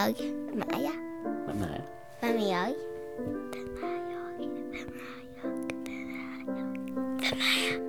[0.00, 0.14] jag?
[0.52, 0.92] Vem är jag?
[1.46, 1.82] Vem är jag?
[2.20, 2.74] Vem är jag?
[3.20, 4.38] Vem är jag?
[7.20, 7.80] Vem är jag?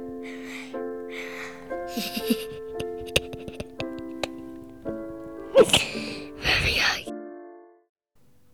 [6.35, 7.13] Vem är jag?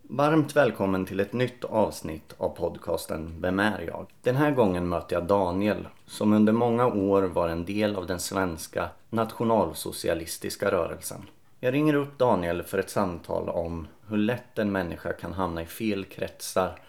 [0.10, 4.06] Varmt välkommen till ett nytt avsnitt av podcasten Vem är jag?
[4.22, 8.20] Den här gången möter jag Daniel som under många år var en del av den
[8.20, 11.22] svenska nationalsocialistiska rörelsen.
[11.60, 15.66] Jag ringer upp Daniel för ett samtal om hur lätt en människa kan hamna i
[15.66, 16.80] fel kretsar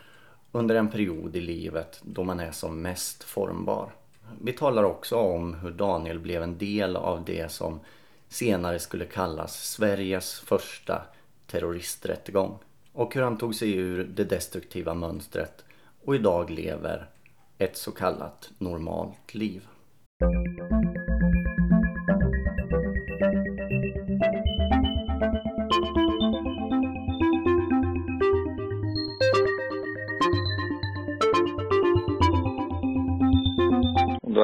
[0.53, 3.93] under en period i livet då man är som mest formbar.
[4.41, 7.81] Vi talar också om hur Daniel blev en del av det som
[8.29, 11.03] senare skulle kallas Sveriges första
[11.47, 12.59] terroristrättegång
[12.93, 15.65] och hur han tog sig ur det destruktiva mönstret
[16.05, 17.11] och idag lever
[17.59, 19.63] ett så kallat normalt liv.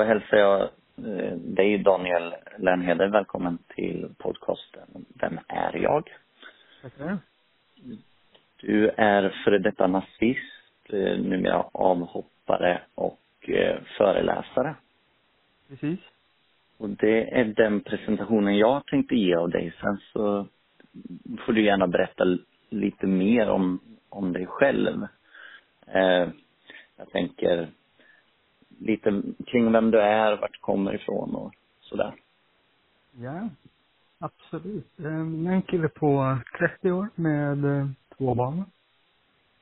[0.04, 0.60] Då hälsar jag
[0.96, 6.10] eh, dig Daniel Lernheder välkommen till podcasten Vem är jag?
[6.82, 7.18] Tackar.
[8.60, 14.74] Du är före detta nazist, eh, numera avhoppare och eh, föreläsare.
[15.68, 16.00] Precis.
[16.78, 19.72] Och det är den presentationen jag tänkte ge av dig.
[19.80, 20.46] Sen så
[21.46, 22.24] får du gärna berätta
[22.68, 25.06] lite mer om, om dig själv.
[26.96, 27.68] Jag tänker
[28.78, 32.14] lite kring vem du är, vart du kommer ifrån och sådär.
[33.18, 33.48] Ja,
[34.18, 35.00] absolut.
[35.00, 35.20] Eh,
[35.54, 37.86] En kille på 30 år med eh,
[38.18, 38.64] två barn.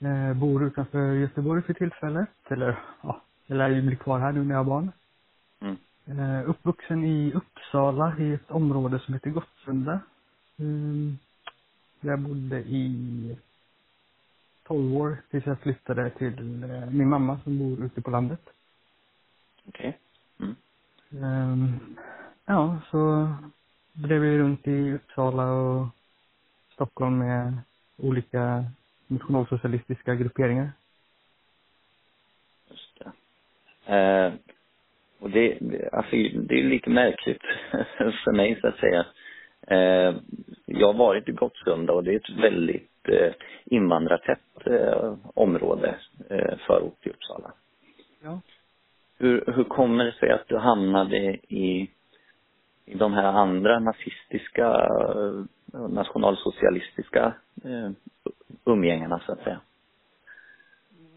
[0.01, 2.29] Eh, Bor utanför Göteborg för tillfället.
[2.49, 4.93] Eller ja, jag lär ju bli kvar här nu när jag har barn.
[5.61, 5.77] Mm.
[6.07, 10.01] Eh, Uppvuxen i Uppsala i ett område som heter Gottsunda.
[10.59, 11.19] Mm,
[12.01, 13.37] Jag bodde i
[14.67, 16.41] 12 år tills jag flyttade till
[16.93, 18.41] min mamma som bor ute på landet.
[19.69, 19.99] Okej.
[20.41, 20.57] Mm.
[21.25, 21.97] Ehm,
[22.47, 23.29] ja, så
[23.93, 25.87] drev vi runt i Uppsala och
[26.75, 27.59] Stockholm med
[27.97, 28.65] olika
[29.07, 30.73] nationalsocialistiska grupperingar.
[32.71, 33.13] Just det.
[33.97, 34.33] Eh,
[35.21, 37.43] och det, det- alltså, det är lite märkligt
[38.25, 39.07] för mig så att säga.
[39.67, 40.15] Eh,
[40.67, 43.33] jag har varit i Gottsunda och det är ett väldigt eh,
[43.65, 45.95] invandrartätt eh, område,
[46.31, 47.32] eh, förort till Uppsala.
[49.23, 51.17] Hur, hur kommer det sig att du hamnade
[51.49, 51.91] i,
[52.85, 54.67] i de här andra nazistiska,
[55.75, 57.35] eh, nationalsocialistiska
[57.65, 57.91] eh,
[58.65, 59.61] umgängena så att säga?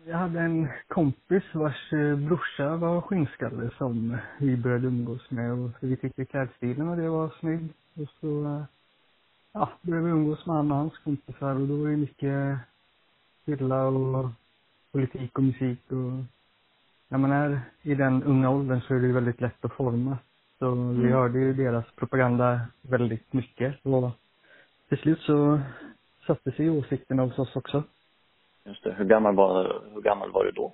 [0.05, 5.69] Jag hade en kompis vars eh, brorsa var skinnskalle som vi började umgås med och
[5.79, 7.69] vi tyckte klädstilen och det var snygg.
[7.95, 8.63] Och så, eh,
[9.53, 12.57] ja, började vi umgås med han och hans kompisar och då var det mycket
[13.45, 14.29] fylla och
[14.91, 16.34] politik och musik och
[17.07, 20.17] när man är i den unga åldern så är det väldigt lätt att forma.
[20.59, 21.11] Så vi Mm.
[21.11, 24.11] hörde ju deras propaganda väldigt mycket och
[24.89, 25.59] till slut så
[26.27, 27.83] satte sig åsikterna hos oss också.
[28.63, 28.93] Just det.
[28.93, 30.73] Hur gammal var, hur gammal var du då?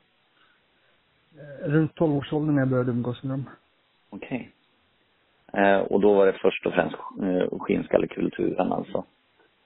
[1.37, 3.49] Eh, Runt 12-årsåldern när jag började umgås med dem.
[4.09, 4.51] Okej.
[5.53, 9.05] Eh, och då var det först och främst eh, skinnskallekulturen alltså.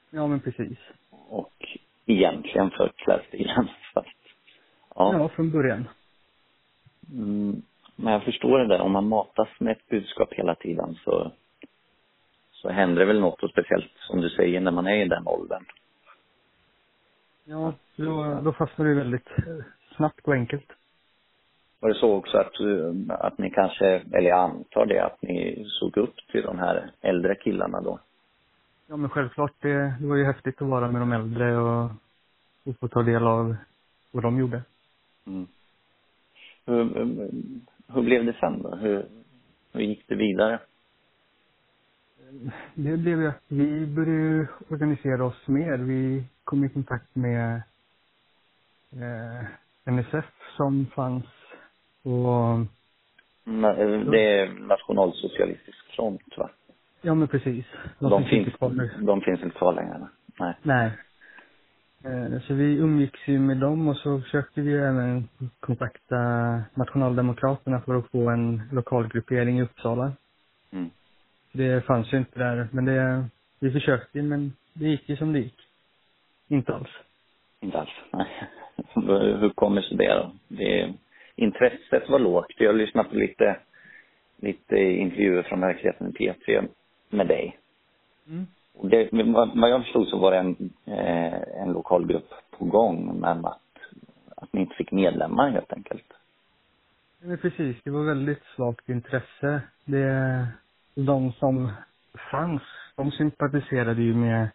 [0.10, 0.78] Ja, men precis.
[1.10, 1.54] Och
[2.06, 3.68] egentligen för klädstilen.
[3.94, 4.08] Fast,
[4.96, 5.14] ja.
[5.14, 5.88] Ja, från början.
[7.12, 7.62] Mm,
[7.96, 11.32] men jag förstår det där, om man matas med ett budskap hela tiden så,
[12.52, 15.28] så händer det väl något och speciellt som du säger när man är i den
[15.28, 15.66] åldern.
[17.46, 20.72] Ja, då, då fastnade det väldigt eh, snabbt och enkelt.
[21.80, 25.66] Var det så också att, du- att ni kanske, eller jag antar det, att ni
[25.68, 28.00] såg upp till de här äldre killarna då?
[28.88, 29.54] Ja, men självklart.
[29.60, 31.92] Det, det var ju häftigt att vara med de äldre och,
[32.66, 33.56] och få ta del av
[34.12, 34.62] vad de gjorde.
[35.28, 35.48] Mm.
[36.66, 36.84] Hur,
[37.94, 38.76] hur, blev det sen då?
[38.76, 39.06] Hur,
[39.74, 40.60] hur gick det vidare?
[42.76, 45.78] Det blev ju att vi började organisera oss mer.
[45.78, 47.62] Vi kom i kontakt med
[48.92, 49.46] eh,
[49.94, 50.26] NSF
[50.58, 51.26] som fanns
[52.04, 52.60] och
[53.48, 56.50] Na- Det är nationalsocialistisk front va?
[57.02, 57.66] ja men precis.
[58.00, 58.92] De, inte finns, kvar nu.
[59.02, 60.08] de finns inte kvar längre.
[60.40, 60.54] Nej.
[60.64, 60.92] Nej.
[62.06, 65.28] Eh, Så vi umgicks ju med dem och så försökte vi även
[65.60, 66.18] kontakta
[66.74, 70.12] Nationaldemokraterna för att få en lokalgruppering i Uppsala.
[70.72, 70.90] Mm.
[71.52, 73.26] Det fanns ju inte där, men det,
[73.60, 75.60] vi försökte men det gick ju som det gick.
[76.48, 76.90] Inte alls.
[77.60, 77.90] Inte alls.
[78.14, 78.28] Nej.
[79.40, 80.32] Hur kommer sig det då?
[80.48, 80.94] Det,
[81.36, 82.54] intresset var lågt.
[82.58, 83.58] Jag har lyssnat på lite
[84.38, 86.68] lite intervjuer från verkligheten i P3
[87.10, 87.58] med dig.
[88.28, 88.48] Mm.
[88.82, 89.10] Det,
[89.56, 93.62] vad jag förstod så var det en, eh, en lokal grupp på gång, men att,
[94.36, 96.14] att ni inte fick medlemmar helt enkelt.
[97.20, 99.62] Men precis, det var väldigt svagt intresse.
[99.86, 100.48] Det,
[100.96, 101.72] de som
[102.32, 102.62] fanns,
[102.96, 104.50] de sympatiserade ju med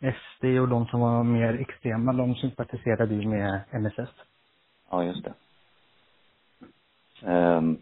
[0.00, 4.10] SD och de som var mer extrema, de sympatiserade ju med MSS.
[4.90, 5.32] Ja, just det.
[7.22, 7.78] Ehm,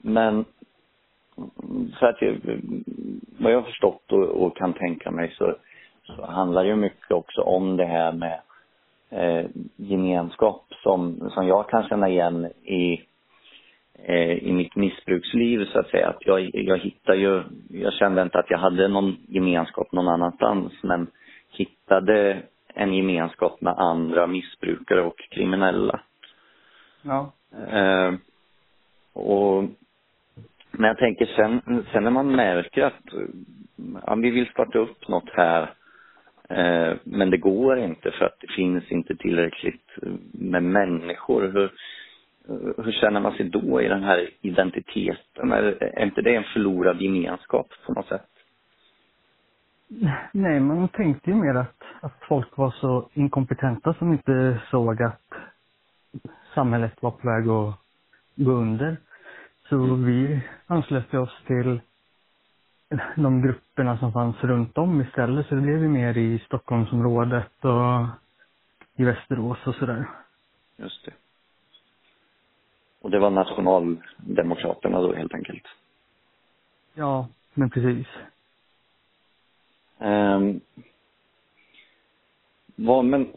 [0.00, 0.44] men
[1.98, 2.36] för att jag,
[3.38, 5.54] vad jag har förstått och, och kan tänka mig så,
[6.02, 8.40] så handlar det ju mycket också om det här med
[9.10, 9.46] eh,
[9.76, 13.02] gemenskap som, som jag kan känna igen i,
[13.94, 16.08] eh, i mitt missbruksliv så att säga.
[16.08, 20.72] Att jag, jag hittar ju, jag kände inte att jag hade någon gemenskap någon annanstans
[20.82, 21.06] men
[21.50, 22.42] hittade
[22.74, 26.00] en gemenskap med andra missbrukare och kriminella.
[27.02, 27.32] Ja.
[27.68, 28.14] Eh,
[29.12, 29.64] och,
[30.82, 33.02] men jag tänker sen, sen när man märker att
[34.06, 35.62] ja, vi vill starta upp något här
[36.48, 39.90] eh, men det går inte för att det finns inte tillräckligt
[40.32, 41.42] med människor.
[41.42, 41.72] Hur,
[42.84, 45.52] hur känner man sig då i den här identiteten?
[45.52, 48.28] Är, är inte det en förlorad gemenskap på något sätt?
[50.32, 55.32] Nej, man tänkte ju mer att, att folk var så inkompetenta som inte såg att
[56.54, 57.74] samhället var på väg att
[58.36, 58.96] gå under.
[59.72, 61.80] Så vi anslöt oss till
[63.16, 65.46] de grupperna som fanns runt om istället.
[65.46, 68.06] Så det blev ju mer i Stockholmsområdet och
[68.96, 70.08] i Västerås och sådär.
[70.76, 71.12] Just det.
[73.00, 75.64] Och det var Nationaldemokraterna då helt enkelt?
[76.94, 78.06] Ja, men precis.
[79.98, 80.60] Um,
[82.76, 83.32] vad, men,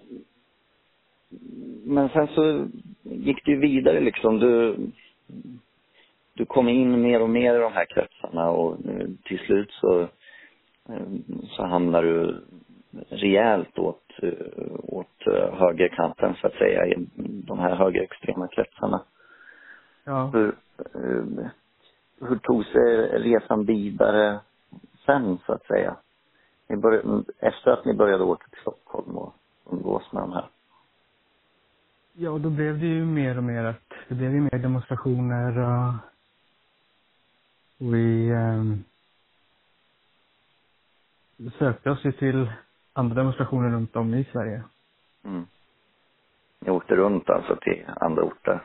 [1.83, 2.67] men sen så
[3.03, 4.39] gick det ju vidare liksom.
[4.39, 4.77] Du,
[6.35, 10.01] du kom in mer och mer i de här kretsarna och eh, till slut så,
[10.89, 11.07] eh,
[11.49, 12.41] så hamnar du
[13.09, 14.31] rejält åt, eh,
[14.83, 15.23] åt
[15.53, 19.01] högerkanten så att säga i de här högerextrema kretsarna.
[20.03, 20.31] Ja.
[20.33, 20.55] Hur,
[22.21, 24.39] hur tog sig resan vidare
[25.05, 25.95] sen så att säga?
[26.67, 29.33] Ni började, efter att ni började åka till Stockholm och
[29.71, 30.45] umgås med de här?
[32.13, 35.93] Ja, då blev det ju mer och mer att det blev ju mer demonstrationer och
[37.77, 38.83] vi um,
[41.57, 42.51] sökte oss ju till
[42.93, 44.63] andra demonstrationer runt om i Sverige.
[45.23, 45.47] Mm.
[46.59, 48.63] Ni åkte runt alltså till andra orter?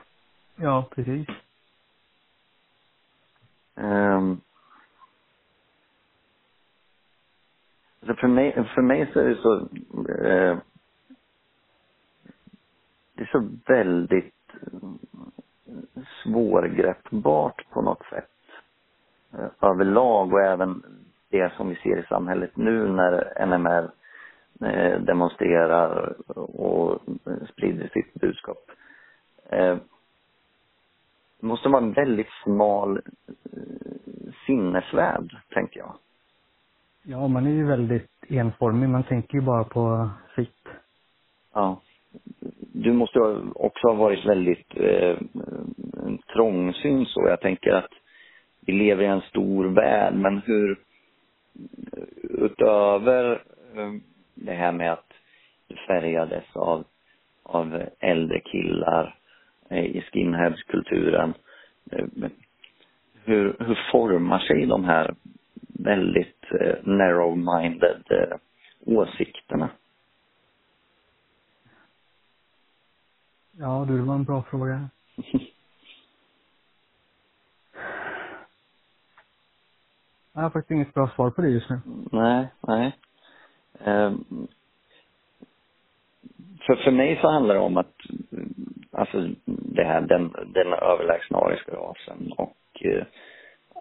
[0.56, 1.28] Ja, precis.
[3.74, 4.40] Um,
[8.00, 10.58] alltså för, mig, för mig så är det så uh,
[13.14, 14.34] det är så väldigt
[16.22, 18.39] svårgreppbart på något sätt
[19.60, 20.82] överlag och även
[21.30, 23.90] det som vi ser i samhället nu när NMR
[24.62, 26.98] uh, demonstrerar och
[27.52, 28.70] sprider sitt budskap.
[31.40, 33.00] Det måste vara en väldigt smal
[34.46, 35.94] sinnesvärld, tänker jag.
[37.02, 38.88] Ja, man är ju väldigt enformig.
[38.88, 40.68] Man tänker ju bara på sitt.
[41.52, 41.80] Ja.
[42.72, 43.18] Du måste
[43.54, 45.18] också ha varit väldigt eh,
[46.32, 47.28] trångsynt så.
[47.28, 47.90] Jag tänker att
[48.70, 50.78] vi lever i en stor värld, men hur
[52.22, 53.42] utöver
[53.74, 53.92] eh,
[54.34, 55.12] det här med att
[55.66, 56.84] du färgades av,
[57.42, 59.18] av äldre killar
[59.68, 61.34] eh, i skinheadskulturen.
[61.90, 62.06] Eh,
[63.24, 65.14] hur, hur formar sig de här
[65.68, 66.44] väldigt
[66.82, 68.38] narrow-minded
[68.86, 69.70] åsikterna?
[73.58, 74.88] Ja, du, det var en bra fråga.
[80.32, 81.80] Jag har faktiskt inget bra svar på det just nu.
[82.12, 82.96] nej, nej.
[83.84, 84.48] Um,
[86.66, 87.94] för, för mig så handlar det om att,
[88.92, 93.04] alltså det här, den, den överlägsna ariska rasen och eh,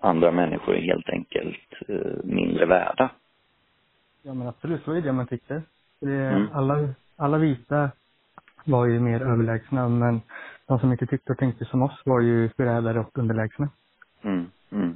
[0.02, 3.12] andra människor är helt enkelt eh, mindre värda.
[4.22, 5.62] Ja, men absolut, så är det man tyckte.
[6.02, 6.48] Det, Mm.
[6.54, 7.92] alla, alla vita
[8.66, 10.22] var ju mer överlägsna, men
[10.68, 13.70] de som inte tyckte och tänkte som oss var ju förrädare och underlägsna.
[14.22, 14.96] Mm, mm.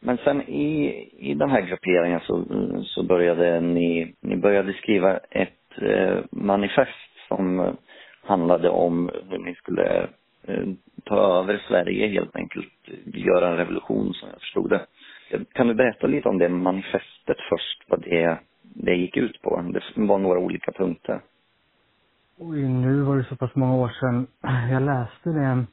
[0.00, 0.88] Men sen i,
[1.18, 2.44] i den här grupperingen så,
[2.84, 7.76] så började ni, ni började skriva ett eh, manifest som
[8.22, 10.08] handlade om hur ni skulle
[10.46, 10.64] eh,
[11.04, 12.72] ta över Sverige helt enkelt,
[13.04, 14.86] göra en revolution som jag förstod det.
[15.52, 19.62] Kan du berätta lite om det manifestet först, vad det, det gick ut på?
[19.72, 21.20] Det var några olika punkter.
[22.38, 24.26] Oj, nu var det så pass många år sedan
[24.70, 25.64] jag läste det.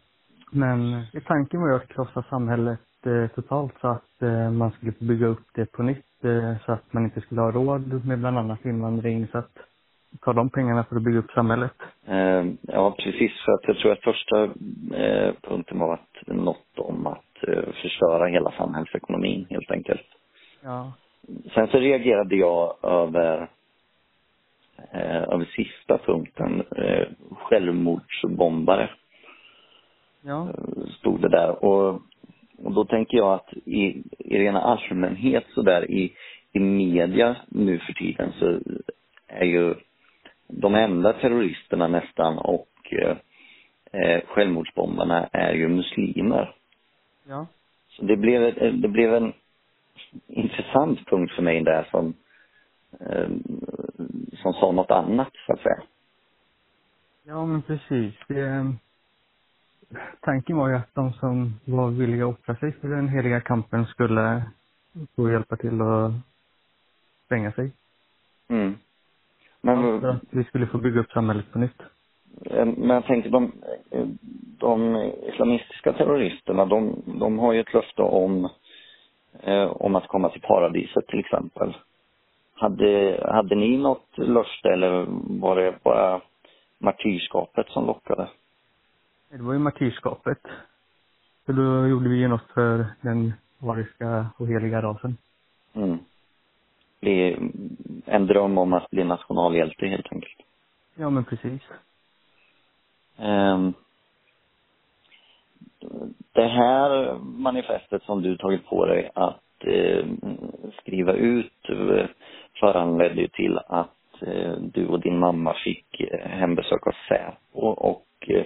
[0.52, 2.80] Men tanken var ju att krossa samhället
[3.36, 7.04] totalt så att eh, man skulle bygga upp det på nytt eh, så att man
[7.04, 9.58] inte skulle ha råd med bland annat invandring så att
[10.22, 11.74] ta de pengarna för att bygga upp samhället.
[12.06, 13.32] Eh, ja, precis.
[13.46, 14.44] För att jag tror att första
[14.96, 20.08] eh, punkten var att något om att eh, förstöra hela samhällsekonomin helt enkelt.
[20.64, 20.92] Ja.
[21.54, 23.50] Sen så reagerade jag över,
[24.94, 28.90] eh, över sista punkten, eh, självmordsbombare,
[30.22, 30.48] Ja.
[30.50, 31.66] eh, stod det där.
[31.66, 32.02] Och,
[32.64, 36.14] och då tänker jag att i, i rena allmänhet så där i,
[36.54, 38.60] i media nu för tiden så
[39.28, 39.76] är ju
[40.48, 43.18] de enda terroristerna nästan och eh,
[43.92, 46.56] eh, självmordsbombarna är ju muslimer.
[47.28, 47.48] Ja.
[47.90, 49.34] Så det blev, ett- det blev en
[50.28, 52.14] intressant punkt för mig där som,
[53.00, 53.30] eh,
[54.42, 55.82] som sa något annat så att säga.
[57.26, 58.14] Ja, men precis.
[58.28, 58.74] Det,
[60.22, 63.86] tanken var ju att de som var villiga att offra sig för den heliga kampen
[63.86, 64.44] skulle
[65.16, 66.12] få hjälpa till att
[67.26, 67.72] spränga sig.
[68.50, 68.78] Mm.
[69.62, 71.82] Men, För att vi skulle få bygga upp samhället på nytt.
[72.46, 73.52] eh, men jag tänker de,
[74.60, 74.96] de
[75.34, 78.50] islamistiska terroristerna, de, de har ju ett löfte om,
[79.44, 81.78] eh, om att komma till paradiset till exempel.
[82.54, 85.06] Hade, hade ni något löfte eller
[85.40, 86.22] var det bara
[86.78, 88.28] martyrskapet som lockade?
[89.30, 90.42] Det var ju martyrskapet.
[91.46, 95.18] För då gjorde vi ju något för den ariska och heliga rasen.
[95.74, 95.98] Mm.
[97.00, 97.38] Bli
[98.06, 100.38] en dröm om att bli nationalhjälte helt enkelt.
[100.96, 101.62] Ja, men precis.
[103.18, 103.74] Ehm,
[106.34, 110.06] det här manifestet som du tagit på dig att eh,
[110.82, 112.06] skriva ut eh,
[112.60, 118.30] föranledde ju till att eh, du och din mamma fick eh, hembesök av Säpo och
[118.30, 118.46] eh,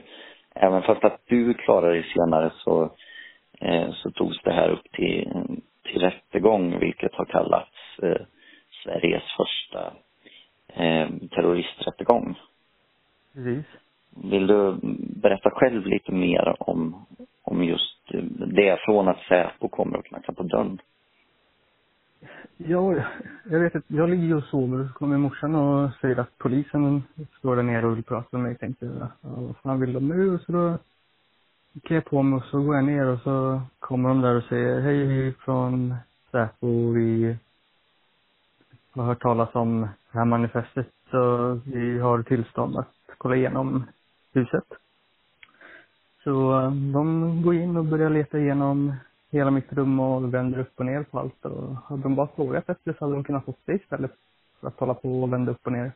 [0.55, 2.96] även fast att du klarade dig senare så,
[3.60, 5.31] eh, så togs det här upp till,
[5.84, 8.25] till rättegång vilket har kallats eh,
[8.84, 9.93] Sveriges första
[10.67, 12.39] eh, terroristrättegång.
[13.34, 13.65] Precis.
[14.24, 14.77] Vill du
[15.22, 17.05] berätta själv lite mer om,
[17.43, 17.98] om just
[18.48, 20.81] det från att Säpo kommer och knackar på dörren?
[22.58, 23.03] Ja,
[23.51, 27.03] jag vet att jag ligger och sover och så kommer morsan och säger att polisen
[27.38, 28.51] står där nere och vill prata med mig.
[28.51, 30.36] Jag tänkte, jag, vad fan vill de nu?
[30.36, 30.77] Och så då
[31.74, 34.43] gick jag på mig och så går jag ner och så kommer de där och
[34.43, 35.96] säger, hej, hej från
[36.31, 37.38] Säpo, vi
[38.91, 43.84] har hört talas om det här manifestet så vi har tillstånd att kolla igenom
[44.34, 44.65] huset.
[46.24, 48.93] Så eh, de går in och börjar leta igenom
[49.32, 51.46] hela mitt rum och vänder upp och ner på allt.
[51.46, 54.12] Och hade de bara frågat efter så hade de kunnat fått det istället
[54.60, 55.92] för att hålla på och vända upp och ner.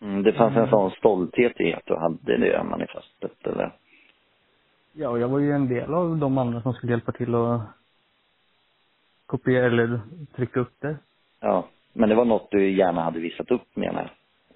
[0.00, 3.72] Mm, det fanns en sån stolthet i att du hade det manifestet, eller?
[4.92, 7.60] Ja, och jag var ju en del av de andra som skulle hjälpa till att
[9.26, 10.00] kopiera eller
[10.36, 10.96] trycka upp det.
[11.40, 11.68] Ja.
[11.92, 14.00] Men det var något du gärna hade visat upp, menar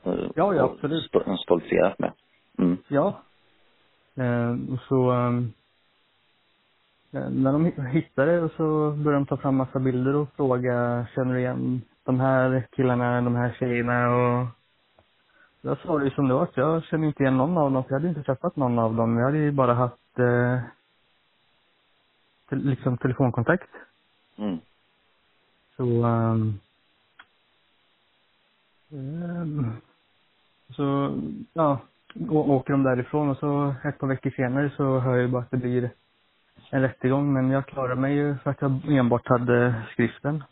[0.03, 0.31] jag?
[0.35, 1.11] Ja, ja, absolut.
[1.13, 2.13] sto- Stoltserat med.
[2.59, 2.77] Mm.
[2.89, 3.19] Ja.
[4.17, 4.57] Eh,
[4.89, 5.31] så eh,
[7.13, 11.35] när de hittade det och så började de ta fram massa bilder och fråga, känner
[11.35, 14.47] du igen de här killarna, de här tjejerna och
[15.65, 17.91] jag sa det ju som det var, jag känner inte igen någon av dem, för
[17.91, 19.19] jag hade inte träffat någon av dem.
[19.19, 20.61] Jag hade ju bara haft eh,
[22.49, 23.71] te- liksom telefonkontakt.
[24.37, 24.59] Mm.
[25.77, 26.59] Så, ehm,
[30.71, 31.19] så,
[31.53, 31.79] ja,
[32.31, 35.57] åker de därifrån och så ett par veckor senare så hör jag bara att det
[35.57, 35.91] blir
[36.73, 37.33] en rättegång.
[37.33, 40.45] Men jag klarade mig ju för att jag enbart hade skriften.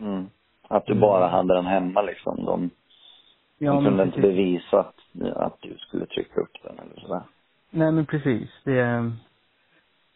[0.00, 0.26] Mm.
[0.68, 2.44] Att du bara hade den hemma liksom.
[2.44, 2.70] De,
[3.64, 4.94] Ja, de kunde inte bevisa att,
[5.36, 7.22] att du skulle trycka upp den eller sådär.
[7.70, 8.50] Nej, men precis.
[8.64, 9.02] Det, eh,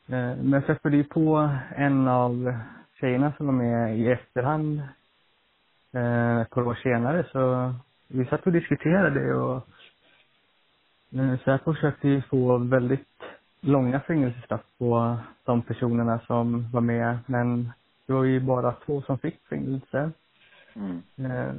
[0.06, 2.54] men jag träffade ju på en av
[3.00, 4.80] tjejerna som var med i efterhand
[5.92, 7.26] eh, ett par år senare.
[7.32, 7.74] Så
[8.08, 9.68] vi satt och diskuterade och
[11.12, 13.22] eh, Säpo försökte ju få väldigt
[13.66, 17.18] långa fängelsestraff på de personerna som var med.
[17.26, 17.72] Men
[18.06, 20.10] det var ju bara två som fick fängelse.
[20.74, 21.02] Mm.
[21.18, 21.54] Eh,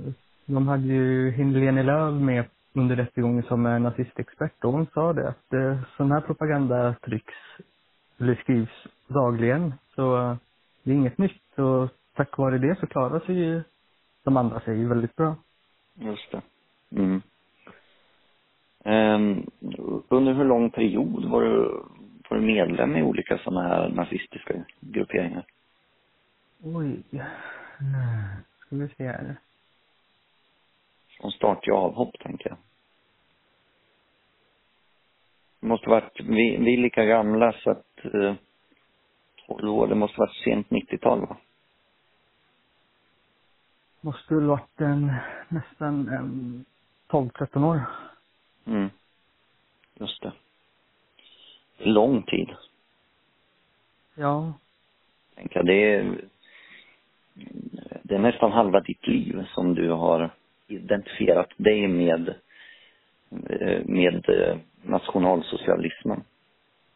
[0.45, 5.29] De hade ju Helene Lööw med under rättegången som är nazistexpert och hon sa det
[5.29, 7.35] att eh, sån här propaganda trycks
[8.19, 9.73] eller skrivs dagligen.
[9.95, 10.37] Så
[10.83, 13.61] det är inget nytt och tack vare det så klarar sig ju
[14.23, 15.35] de andra sig väldigt bra.
[15.93, 16.41] Just det.
[16.91, 17.21] Mm.
[18.83, 19.45] Ehm,
[20.09, 21.83] under hur lång period var du,
[22.37, 25.45] var du medlem i olika sådana här nazistiska grupperingar?
[26.63, 27.03] Oj.
[28.59, 29.35] Ska vi se här.
[31.21, 32.57] Från start till avhopp, tänker jag.
[35.59, 38.35] Det måste varit, vi, vi är lika gamla så att eh,
[39.47, 41.37] 12 år, det måste varit sent 90-tal va?
[44.01, 45.13] Måste väl varit en,
[45.49, 46.65] nästan en
[47.07, 47.81] 12-13 år.
[48.65, 48.89] Mm.
[49.99, 50.31] Just det.
[51.77, 52.49] Lång tid,
[54.19, 54.53] Ja,
[55.35, 55.65] tänker jag.
[55.65, 56.21] Det är,
[58.03, 60.29] det är nästan halva ditt liv som du har
[60.67, 62.29] identifierat dig med,
[63.49, 66.23] eh, med eh, nationalsocialismen.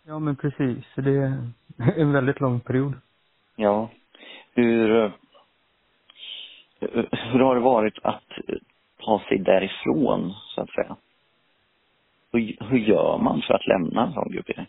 [0.03, 0.85] ja men precis.
[0.95, 1.49] Det är
[1.97, 2.93] en väldigt lång period.
[3.55, 3.89] Ja.
[4.53, 5.11] Hur,
[7.11, 8.31] hur har det varit att
[8.97, 10.95] ta sig därifrån, så att säga?
[12.31, 14.65] Hur, hur gör man för att lämna en sån gruppering?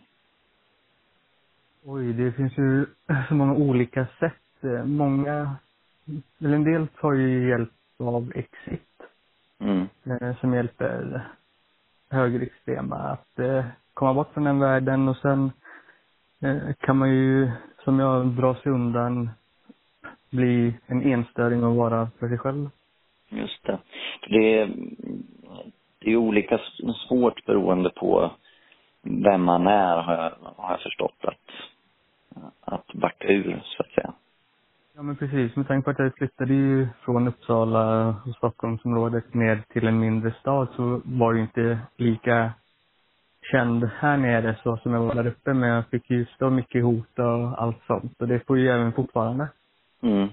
[1.85, 2.85] Oj, det finns ju
[3.27, 4.33] så många olika sätt.
[4.63, 5.55] Eh, Många,
[6.39, 8.81] eller en del tar ju hjälp av Exit,
[9.59, 9.87] Mm.
[10.05, 11.21] eh, som hjälper
[12.09, 15.51] högerextrema att eh, komma bort från den världen och sen
[16.79, 17.51] kan man ju,
[17.83, 19.29] som jag, dra sig undan,
[20.29, 22.69] bli en enstöring och vara för sig själv.
[23.29, 23.79] Just det.
[24.29, 24.69] Det är,
[26.03, 26.59] det är olika
[27.07, 28.31] svårt beroende på
[29.01, 31.49] vem man är, har jag, har jag förstått, att,
[32.61, 34.13] att backa ur, så att säga.
[34.95, 39.63] Ja men precis, med tanke på att jag flyttade ju från Uppsala och Stockholmsområdet ner
[39.73, 42.51] till en mindre stad så var ju inte lika
[43.51, 46.83] känd här nere så som jag var där uppe men jag fick ju stå mycket
[46.83, 49.47] hot och allt sånt och det får ju även fortfarande.
[50.01, 50.27] Mm.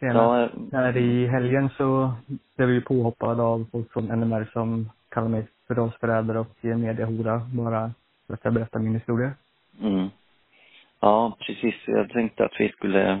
[0.00, 2.12] Senast Ja, här i helgen så
[2.56, 7.38] blev vi ju påhoppad av folk från NMR som kallar mig för rasförrädare och mediehora
[7.38, 7.92] bara
[8.26, 9.32] för att jag berättar min historia.
[9.82, 10.08] mm.
[11.00, 11.74] ja, precis.
[11.86, 13.18] Jag tänkte att vi skulle eh,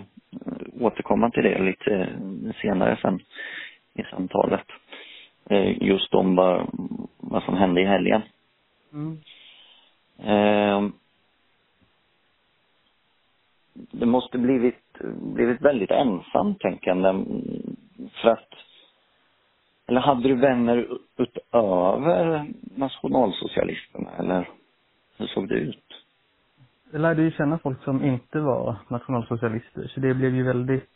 [0.80, 2.08] återkomma till det lite
[2.62, 3.20] senare sen
[3.94, 4.66] i samtalet.
[5.50, 6.66] Eh, Just om vad,
[7.16, 8.22] vad som hände i helgen.
[8.92, 9.20] Mm.
[10.18, 10.90] Eh,
[13.74, 14.87] det måste blivit,
[15.34, 17.24] blivit väldigt ensamt tänkande.
[18.22, 18.48] För att,
[19.86, 24.48] eller hade du vänner utöver nationalsocialisterna eller
[25.16, 25.84] hur såg det ut?
[26.92, 30.90] Jag lärde ju känna folk som inte var nationalsocialister, så det blev ju väldigt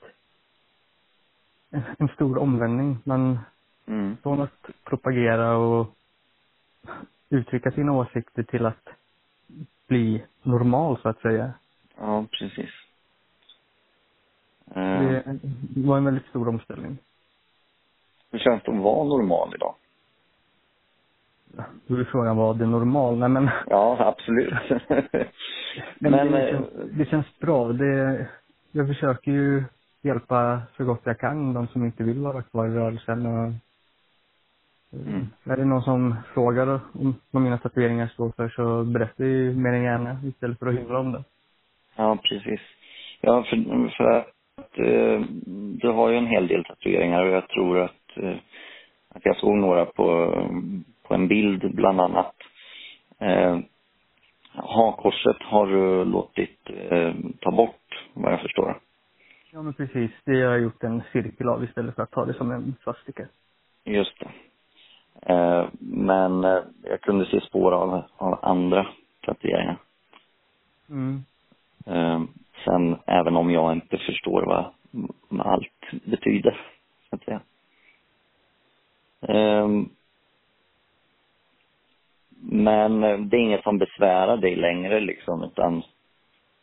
[1.71, 2.99] en, en stor omvändning.
[3.05, 3.39] Man,
[3.87, 4.17] Mm.
[4.23, 5.97] från att propagera och
[7.31, 8.89] uttrycka sina åsikter till att
[9.89, 11.53] bli normal, så att säga.
[11.99, 12.71] Ja, precis.
[14.75, 15.35] Eh,
[15.75, 16.99] Det var en väldigt stor omställning.
[18.31, 19.75] Hur känns det att vara normal idag?
[21.87, 23.19] Då är frågan, var det normal?
[23.19, 24.55] Nej men, Ja, absolut.
[25.99, 27.73] men, Men, det, eh, känns, det känns bra.
[27.73, 28.27] Det,
[28.73, 29.65] jag försöker ju
[30.03, 33.27] hjälpa så gott jag kan de som inte vill vara kvar i rörelsen.
[33.27, 33.53] Och,
[35.07, 35.27] Mm.
[35.45, 39.55] Är det någon som frågar om vad mina tatueringar står för så berättar jag ju
[39.55, 41.25] mer än gärna istället för att hymla om det.
[41.97, 42.61] Ja, precis.
[43.21, 44.27] Ja, för, för
[44.63, 45.21] att eh,
[45.83, 48.37] du har ju en hel del tatueringar och jag tror att, eh,
[49.09, 50.35] att jag såg några på,
[51.03, 52.35] på en bild bland annat.
[53.19, 53.59] Eh,
[54.55, 58.81] Hakorset har du låtit eh, ta bort, vad jag förstår.
[59.53, 62.35] Ja men precis, det har jag gjort en cirkel av istället för att ta det
[62.35, 63.27] som en svastika.
[63.85, 64.31] Just det.
[65.33, 68.87] Eh, men eh, jag kunde se spår av, av andra
[69.27, 69.77] tatueringar.
[70.89, 71.25] Mm.
[72.65, 74.65] Sen även om jag inte förstår vad,
[75.29, 76.61] vad allt betyder,
[77.11, 77.41] så att säga.
[79.29, 79.69] Eh,
[82.41, 85.83] men det är inget som besvärar dig längre liksom, utan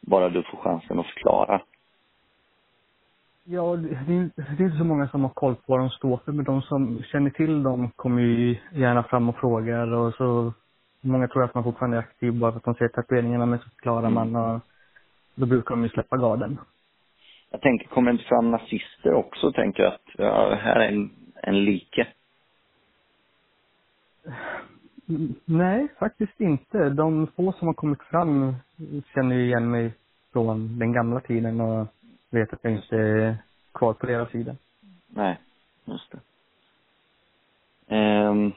[0.01, 1.61] bara du får chansen att förklara.
[3.43, 5.89] Ja, det, det är det är inte så många som har koll på vad de
[5.89, 10.13] står för, men de som känner till dem kommer ju gärna fram och frågar och
[10.13, 10.53] så
[11.01, 13.69] Många tror att man fortfarande är aktiv bara för att de ser tatueringarna, men så
[13.69, 14.13] förklarar Mm.
[14.13, 14.61] man och
[15.39, 16.59] då brukar de ju släppa garden.
[17.51, 19.51] Jag tänker, kommer inte fram nazister också?
[19.51, 21.09] Tänker jag att, ja, här är en,
[21.43, 22.07] en like.
[25.45, 26.89] Nej, faktiskt inte.
[26.89, 28.55] De få som har kommit fram
[29.13, 29.93] känner ju igen mig
[30.33, 31.87] från den gamla tiden och
[32.29, 33.37] vet att jag inte är
[33.73, 34.55] kvar på deras sida.
[35.07, 35.39] Nej,
[35.85, 36.19] just det.
[37.95, 38.51] Ehm,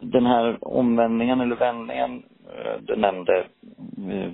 [0.00, 2.22] den här omvändningen eller vändningen
[2.80, 3.38] du nämnde
[4.10, 4.32] eh,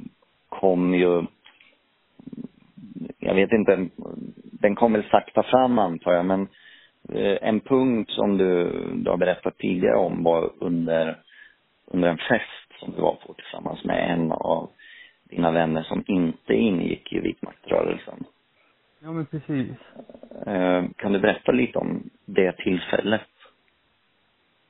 [0.49, 1.25] kom ju,
[3.19, 3.89] jag vet inte,
[4.43, 6.49] den kom väl sakta fram antar jag, men
[7.09, 11.19] eh, en punkt som du, du har berättat tidigare om var under,
[11.87, 14.71] under en fest som du var på tillsammans med en av
[15.25, 18.25] dina vänner som inte ingick i vitmaktrörelsen.
[19.01, 19.71] Ja, men precis.
[20.47, 23.29] Eh, Kan du berätta lite om det tillfället?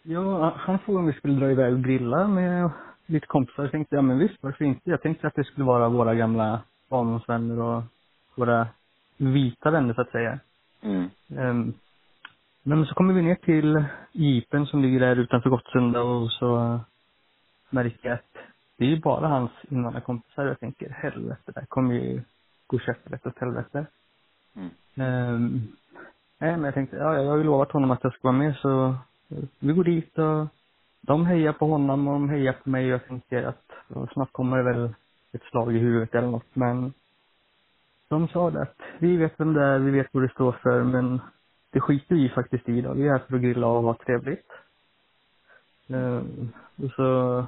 [0.02, 2.70] Ja, han frågade om vi skulle dra iväg och grilla med
[3.06, 3.62] lite kompisar.
[3.62, 4.90] Jag tänkte, ja men visst, varför inte?
[4.90, 7.82] Jag tänkte att det skulle vara våra gamla barndomsvänner och
[8.34, 8.68] våra
[9.16, 10.38] vita vänner så att säga.
[10.80, 11.10] Mm.
[11.28, 11.74] Um,
[12.62, 16.80] men så kommer vi ner till jeepen som ligger där utanför Gottsunda och så
[17.70, 18.36] märker jag att
[18.76, 20.46] det är ju bara hans invandrarkompisar.
[20.46, 22.22] Jag tänker, helvete, det kommer ju
[22.66, 23.86] gå käpprätt åt helvete.
[24.54, 24.70] Mm.
[25.34, 25.76] Um,
[26.38, 28.56] nej, men jag tänkte, ja, jag har ju lovat honom att jag ska vara med
[28.56, 28.96] så
[29.58, 30.46] vi går dit och
[31.02, 33.64] de hejar på honom och de hejar på mig och jag tänker att
[34.12, 34.94] snart kommer det väl
[35.32, 36.92] ett slag i huvudet eller något men
[38.08, 40.82] de sa det att vi vet vem det är, vi vet vad det står för
[40.82, 41.20] men
[41.70, 42.94] det skiter vi faktiskt i idag.
[42.94, 44.50] Vi är här för att grilla och ha trevligt.
[45.88, 47.44] Um, och så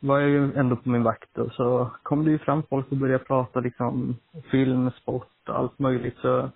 [0.00, 2.96] var jag ju ändå på min vakt och så kom det ju fram folk och
[2.96, 4.16] började prata liksom
[4.50, 6.50] film, sport och allt möjligt så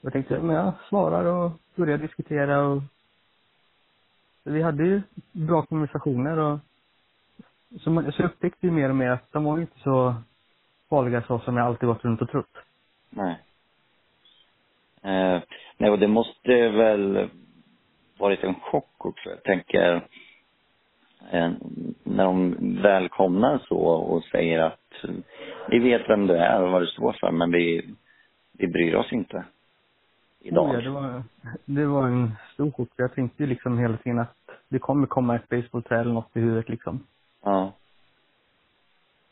[0.00, 2.82] jag tänkte, men jag svarar och börjar diskutera och
[4.44, 6.58] vi hade ju bra konversationer och
[7.80, 10.14] så, man, så upptäckte vi mer och mer att de var inte så
[10.90, 12.56] farliga så som jag alltid gått runt och trott.
[13.10, 13.38] Nej.
[15.02, 15.42] Eh,
[15.76, 17.28] nej, och det måste väl
[18.18, 19.28] varit en chock också.
[19.28, 19.94] Jag tänker
[21.30, 21.50] eh,
[22.04, 24.94] när de välkomnar så och säger att
[25.68, 27.94] vi vet vem du är och vad du står för men vi,
[28.52, 29.44] vi bryr oss inte
[30.40, 30.64] idag.
[30.64, 31.22] Oh ja, det var,
[31.64, 32.88] det var en stor chock.
[32.96, 34.36] Jag tänkte ju liksom hela tiden att
[34.68, 37.06] det kommer komma ett basebollträ eller något i huvudet liksom.
[37.44, 37.72] Ja.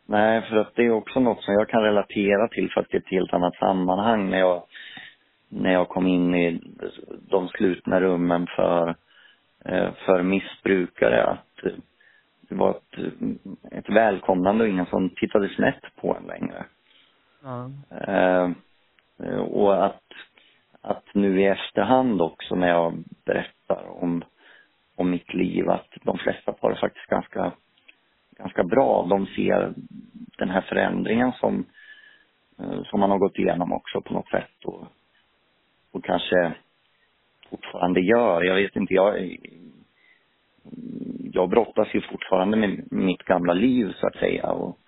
[0.07, 3.11] Nej, för att det är också något som jag kan relatera till fast i ett
[3.11, 4.63] helt annat sammanhang när jag,
[5.49, 6.61] när jag kom in i
[7.29, 8.97] de slutna rummen för,
[9.65, 11.73] eh, för missbrukare att
[12.49, 12.99] det var ett,
[13.71, 16.65] ett välkomnande och ingen som tittade snett på en längre.
[17.43, 17.71] Ja.
[18.07, 18.51] Eh,
[19.41, 20.03] och att,
[20.83, 24.25] att nu i efterhand också när jag berättar om,
[24.97, 27.53] om mitt liv att de flesta par är faktiskt ganska
[28.39, 29.07] ganska bra.
[29.11, 29.75] De ser
[30.39, 31.67] den här förändringen som,
[32.59, 34.87] eh, som man har gått igenom också på något sätt och,
[35.93, 36.55] och kanske
[37.51, 38.43] fortfarande gör.
[38.43, 39.37] Jag vet inte, jag,
[41.33, 44.79] jag brottas ju fortfarande med mitt gamla liv så att säga och,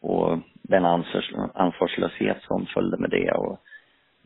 [0.00, 3.60] och den ansvars, ansvarslöshet som följde med det och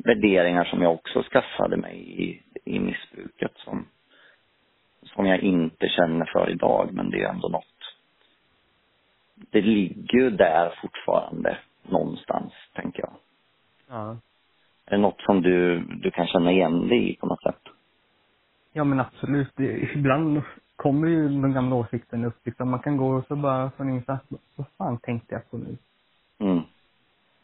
[0.05, 3.87] värderingar som jag också skaffade mig i, i missbruket som,
[5.03, 7.75] som jag inte känner för idag men det är ändå något
[9.51, 13.13] det ligger ju där fortfarande någonstans, tänker jag.
[13.89, 14.17] Ja.
[14.87, 17.63] Är det något som du, du kan känna igen dig i på något sätt?
[18.73, 19.53] Ja men absolut.
[19.57, 20.43] Det, ibland
[20.77, 22.71] kommer ju de gamla åsikterna upp liksom.
[22.71, 24.21] Man kan gå och så bara ingenstans,
[24.57, 25.77] vad fan tänkte jag på nu?
[26.39, 26.63] Mm.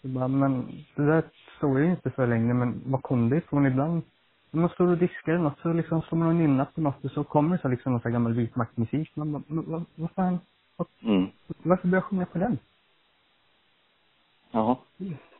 [0.02, 1.22] Så bara, men det där
[1.60, 4.02] står ju inte för längre, men vad kom det ifrån ibland?
[4.50, 7.04] När man står och diskar eller något så liksom står man och nynnar på något
[7.04, 9.16] och så kommer det så liksom någon sån gammal vitmaktmusik.
[9.16, 10.38] Man bara, men vad, vad fan,
[11.02, 11.26] Mm.
[11.62, 12.58] Varför börjar jag sjunga på den?
[14.50, 14.76] Jaha.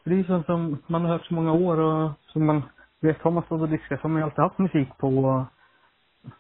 [0.05, 2.63] Det är ju sånt som man har hört så många år och som man
[3.01, 5.45] vet, har man stått och diskat så har man ju alltid haft musik på och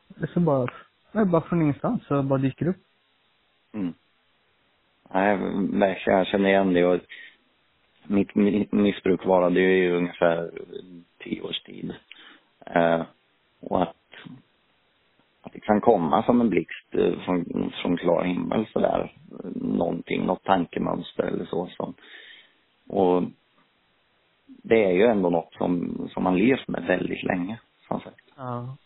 [0.08, 0.66] det är så bara,
[1.12, 2.76] det är bara från ingenstans så bara dyker upp.
[3.72, 3.94] Mm.
[5.12, 6.02] Nej.
[6.06, 7.00] Jag känner igen det och
[8.10, 10.50] mitt missbruk varade ju i ungefär
[11.18, 11.94] tio års tid.
[12.66, 13.02] Eh,
[13.60, 13.96] och att
[15.42, 19.12] att det kan komma som en blixt eh, från, från klar himmel sådär.
[19.54, 21.94] Någonting, något tankemönster eller så som,
[22.88, 23.22] och
[24.46, 28.24] det är ju ändå något som, som man levt med väldigt länge, som sagt.
[28.36, 28.76] Ja.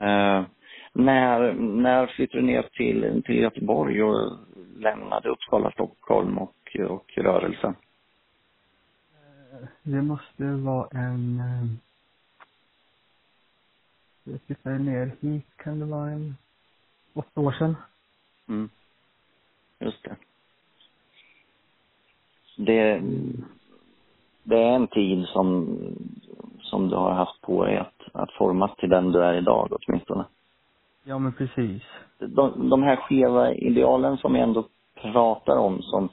[0.00, 0.46] Uh,
[0.92, 4.32] när, när flyttade du ner till, till Göteborg och
[4.76, 7.74] lämnade Uppsala, Stockholm och, och rörelsen?
[9.82, 11.42] Det måste vara en
[14.28, 16.36] jag flyttade ner hit, kan det vara en
[17.14, 17.76] åtta år sedan.
[18.48, 18.68] Mm.
[19.78, 20.16] Just det.
[22.56, 23.02] Det,
[24.42, 25.78] det är en tid som,
[26.60, 30.24] som du har haft på dig att, att formas till den du är idag åtminstone.
[31.04, 31.82] Ja, men precis.
[32.18, 36.08] De, de här skeva idealen som vi ändå pratar om som,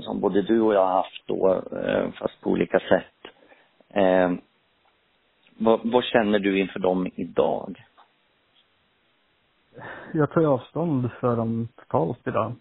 [0.00, 3.32] som både du och jag har haft då, eh, fast på olika sätt.
[3.88, 4.32] Eh,
[5.58, 7.84] vad, vad känner du inför dem idag?
[10.12, 12.54] Jag tar avstånd för dem totalt idag.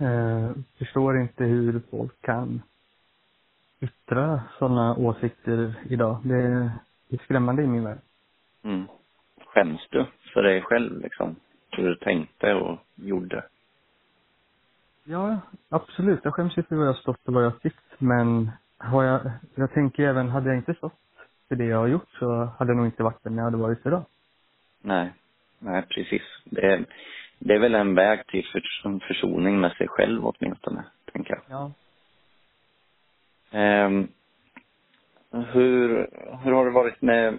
[0.00, 2.62] Eh, förstår inte hur folk kan
[3.80, 6.18] yttra sådana åsikter idag.
[6.24, 6.70] Det är,
[7.08, 7.98] det är skrämmande i min värld.
[8.62, 8.86] Mm.
[9.46, 11.36] Skäms du för dig själv liksom?
[11.70, 13.44] Hur du tänkte och gjorde?
[15.04, 16.20] Ja, absolut.
[16.24, 17.84] Jag skäms ju för vad jag har stått och vad jag har tyckt.
[17.98, 20.92] Men har jag, jag tänker även, hade jag inte stått
[21.48, 23.86] för det jag har gjort så hade jag nog inte varit den jag hade varit
[23.86, 24.04] idag.
[24.82, 25.12] Nej.
[25.58, 26.22] nej precis.
[26.44, 26.84] Det,
[27.38, 31.42] det är väl en väg till för, försoning med sig själv åtminstone, tänker jag.
[31.48, 31.72] Ja.
[33.58, 34.08] Ehm,
[35.30, 36.08] hur,
[36.42, 37.38] hur har det varit med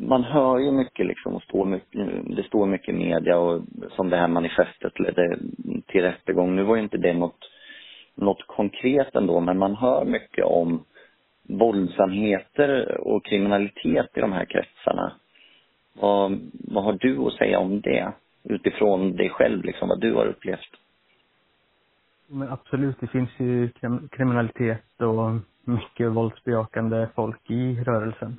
[0.00, 2.00] man hör ju mycket liksom och står mycket,
[2.36, 3.62] det står mycket i media och
[3.96, 5.38] som det här manifestet ledde
[5.86, 6.56] till rättegång.
[6.56, 7.50] Nu var ju inte det något,
[8.14, 10.84] något konkret ändå, men man hör mycket om
[11.42, 15.12] våldsamheter och kriminalitet i de här kretsarna.
[15.92, 18.12] Vad, vad har du att säga om det?
[18.44, 20.76] Utifrån dig själv, liksom, vad du har upplevt?
[22.26, 25.30] Men absolut, det finns ju krim kriminalitet och
[25.64, 28.36] mycket våldsbejakande folk i rörelsen.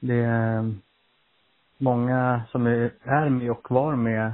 [0.00, 0.74] Det är
[1.78, 4.32] många som är med och var med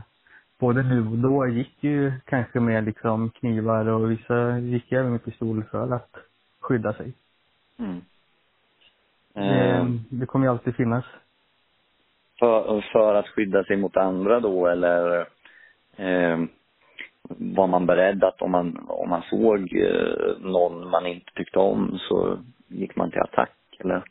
[0.58, 5.24] både nu och då gick ju kanske med liksom knivar och vissa gick även med
[5.24, 6.16] pistol för att
[6.60, 7.12] skydda sig.
[7.78, 8.00] Mm.
[9.34, 11.04] Det, Ehm, det kommer ju alltid finnas.
[12.38, 15.20] för, för att skydda sig mot andra då eller
[15.96, 16.38] eh,
[17.28, 21.98] var man beredd att om man, om man såg eh, någon man inte tyckte om
[22.08, 24.02] så gick man till attack eller?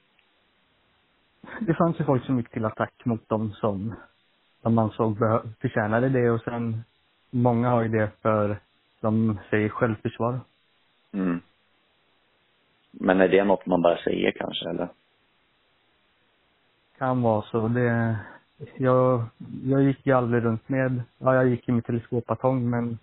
[1.60, 3.96] Det fanns ju folk som gick till attack mot dem som,
[4.62, 5.18] som man såg
[5.62, 6.84] förtjänade det och sen
[7.30, 8.58] många har ju det för,
[9.00, 10.40] som säger självförsvar.
[11.14, 11.42] Mm.
[12.92, 14.88] Men är det något man bara säger kanske eller?
[16.98, 17.68] Kan vara så.
[17.68, 18.16] Det,
[18.78, 19.24] jag,
[19.64, 22.98] jag gick ju aldrig runt med, ja jag gick i med teleskopbatong men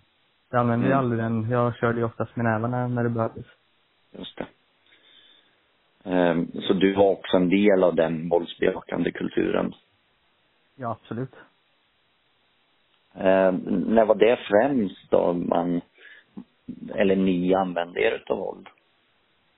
[0.49, 0.97] jag använde Mm.
[0.99, 1.49] aldrig den.
[1.49, 3.45] Jag körde ju oftast med nävarna när det behövdes.
[4.11, 4.47] Just det.
[6.09, 9.73] Ehm, så du var också en del av den våldsbejakande kulturen?
[10.75, 11.35] Ja, absolut.
[13.13, 13.55] Ehm,
[13.87, 15.81] när var det främst då man,
[16.95, 18.67] eller ni använde er utav våld?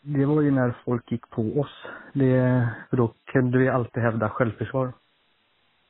[0.02, 1.86] Det var ju när folk gick på oss.
[2.14, 4.94] Det, för då kunde vi alltid hävda självförsvar.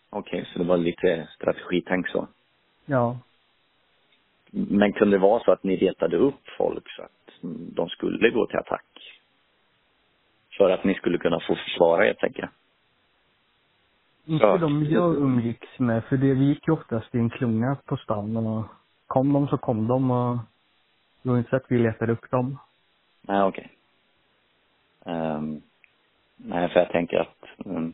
[0.09, 2.27] Okej, så det var lite strategitänk så.
[2.85, 3.17] Ja,
[4.51, 7.33] Men kunde det vara så att ni retade upp folk så att
[7.75, 8.85] de skulle gå till attack?
[10.61, 12.49] För att ni skulle kunna få försvara er, tänker jag.
[14.33, 14.57] inte Ja.
[14.57, 18.37] de jag umgicks med, för det, vi gick ju oftast i en klunga på stan
[18.37, 18.65] och
[19.07, 20.37] kom de så kom de och
[21.21, 22.57] det var inte så att vi letade upp dem.
[23.21, 23.71] Nej, okej.
[25.05, 25.61] Ehm,
[26.37, 27.93] nej, för jag tänker att um,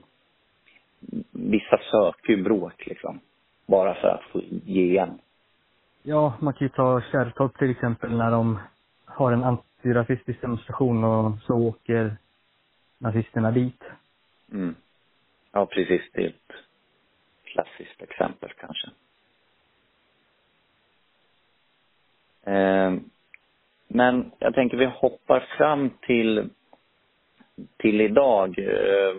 [1.31, 3.19] vissa söker ju bråk liksom.
[3.65, 5.19] Bara för att få ge igen.
[6.03, 8.59] Ja, man kan ju ta Kärrtorp till exempel när de
[9.05, 12.17] har en antirasistisk demonstration och så åker
[12.97, 13.83] nazisterna dit.
[14.51, 14.75] Mm.
[15.51, 16.01] Ja, precis.
[16.13, 16.53] Det är ett
[17.43, 18.89] klassiskt exempel kanske.
[22.43, 23.09] Ehm,
[23.87, 26.49] men jag tänker vi hoppar fram till,
[27.77, 29.17] till idag eh,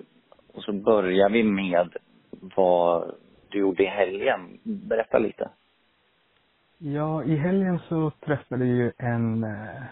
[0.53, 1.97] och så börjar vi med
[2.41, 3.15] vad
[3.49, 4.59] du gjorde i helgen.
[4.63, 5.51] Berätta lite.
[6.79, 9.83] Ja, i helgen så träffade jag ju en eh,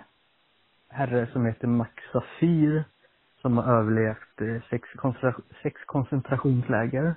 [0.88, 2.84] herre som heter Max Safir
[3.46, 7.14] som har överlevt eh, sex, koncentra- sex koncentrationsläger.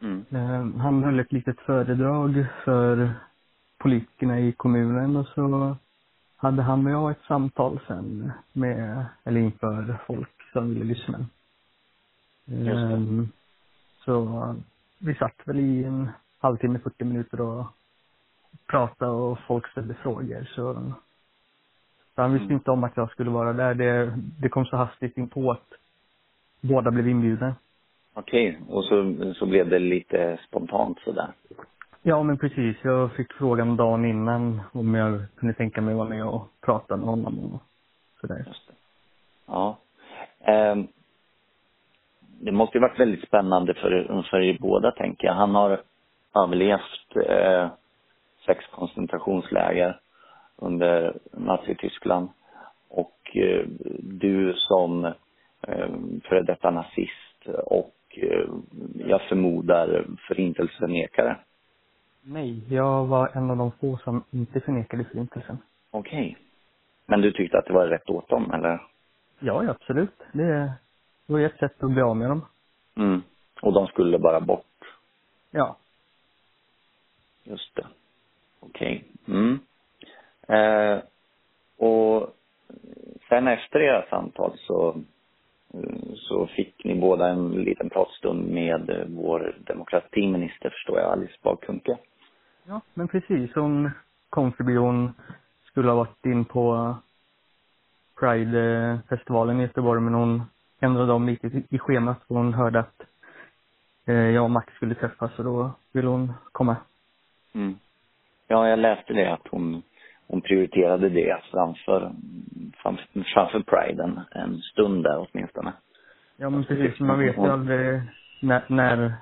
[0.00, 0.24] Mm.
[0.30, 3.12] Eh, han höll ett litet föredrag för
[3.78, 5.76] politikerna i kommunen och så
[6.36, 11.18] hade han och jag ett samtal sen med, eller inför folk som ville lyssna.
[12.44, 12.94] Just det.
[12.94, 13.28] Ehm,
[14.04, 14.54] Så
[14.98, 17.66] vi satt väl i en halvtimme, 40 minuter och
[18.66, 20.92] pratade och folk ställde frågor så,
[22.18, 22.54] så han visste Mm.
[22.56, 23.74] inte om att jag skulle vara där.
[23.74, 25.68] Det, det kom så hastigt in på att
[26.60, 27.54] båda blev inbjudna.
[28.14, 31.28] Okej, och så, så blev det lite spontant sådär.
[32.02, 32.76] Ja, men precis.
[32.82, 36.96] Jag fick frågan dagen innan om jag kunde tänka mig att vara med och prata
[36.96, 37.62] med honom och
[38.20, 38.44] sådär.
[38.46, 38.74] Just det.
[39.46, 39.78] Ja.
[40.40, 40.86] Ehm,
[42.40, 45.34] det måste ju varit väldigt spännande för, för er båda, tänker jag.
[45.34, 45.80] Han har
[46.34, 47.68] överlevt eh,
[48.46, 50.00] sex koncentrationsläger
[50.58, 52.28] under Nazityskland.
[52.88, 53.66] Och eh,
[53.98, 55.04] du som
[55.62, 55.90] eh,
[56.28, 58.48] före detta nazist och eh,
[58.94, 61.36] jag förmodar förintelseförnekare.
[62.22, 65.58] Nej, jag var en av de få som inte förnekade förintelsen.
[65.90, 66.36] Okej.
[67.06, 68.82] Men du tyckte att det var rätt åt dem, eller?
[69.38, 70.18] Ja, ja, absolut.
[70.32, 70.72] Det,
[71.26, 72.44] det var ett sätt att bli av med dem.
[72.96, 73.22] Mm.
[73.62, 74.64] Och de skulle bara bort?
[75.50, 75.76] Ja.
[77.44, 77.86] Just det.
[78.60, 79.04] Okej.
[79.28, 79.58] Mm.
[80.48, 80.98] Eh,
[81.78, 82.34] och
[83.28, 85.02] sen efter era samtal så,
[86.16, 91.98] så fick ni båda en liten pratstund med vår demokratiminister, förstår jag, Alice Bah Kuhnke.
[92.68, 93.54] Ja, men precis.
[93.54, 93.90] Hon
[94.30, 94.76] kom förbi.
[94.76, 95.12] Hon
[95.64, 96.94] skulle ha varit in på
[98.20, 100.42] Pride-festivalen i Göteborg, men hon
[100.80, 103.02] ändrade om lite i schemat för hon hörde att
[104.06, 106.76] eh, jag och Max skulle träffas och då ville hon komma.
[107.54, 107.78] Mm.
[108.48, 109.82] Ja, jag läste det att hon,
[110.28, 112.12] hon prioriterade det framför,
[112.82, 115.72] framför, framför Pride en, en stund där åtminstone.
[116.36, 118.00] Ja men precis, man vet ju aldrig
[118.42, 119.12] när, när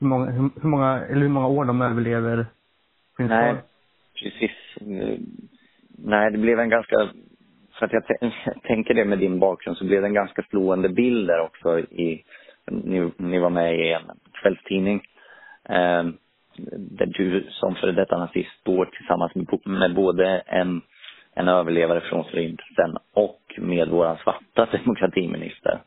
[0.00, 2.46] hur många, hur, många, eller hur många år de överlever
[3.16, 3.54] sin Nej,
[4.22, 4.50] precis.
[5.98, 6.96] Nej, det blev en ganska,
[7.78, 8.30] för att jag t-
[8.62, 12.24] tänker det med din bakgrund så blev det en ganska slående bild där också i,
[12.70, 14.10] ni, ni var med i en
[14.42, 15.02] kvällstidning.
[15.68, 16.04] Eh,
[16.76, 20.82] där du som före detta nazist står tillsammans med, med både en,
[21.34, 25.80] en överlevare från förintelsen och med våran svarta demokratiminister.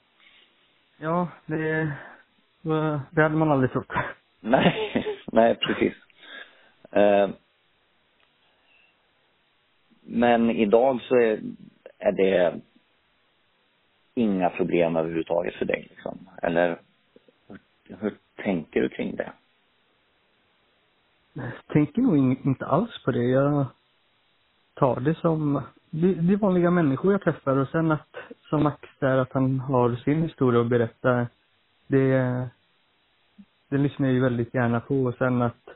[0.98, 1.92] Ja, det,
[3.12, 3.92] det hade man aldrig trott.
[4.40, 5.94] Nej, nej precis.
[6.92, 7.30] Eh,
[10.02, 11.40] men idag så är,
[12.00, 12.60] är det
[14.16, 16.30] inga problem överhuvudtaget för dig liksom?
[16.42, 16.80] Eller
[17.48, 17.60] hur,
[18.00, 19.32] hur tänker du kring det?
[21.68, 23.24] Tänker nog in- inte alls på det.
[23.24, 23.66] Jag
[24.74, 28.16] tar det som, det, det är vanliga människor jag träffar och sen att,
[28.50, 31.28] som Max där, att han har sin historia att berätta,
[31.88, 32.48] det,
[33.70, 35.70] det lyssnar jag ju väldigt gärna på och sen att